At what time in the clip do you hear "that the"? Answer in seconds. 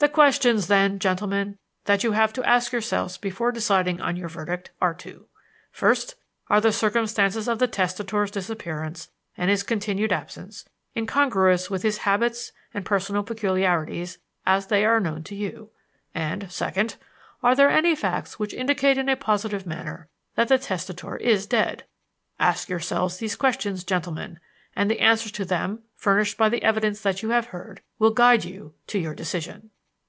20.34-20.56